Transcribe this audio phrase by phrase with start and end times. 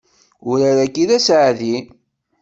[0.49, 1.75] Urar-agi d aseɛdi.